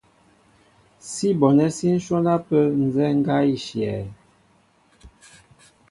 [1.09, 3.99] Sí bonɛ́ sí ǹhwɔ́n ápə́ nzɛ́ɛ́ ŋgá í shyɛ̄.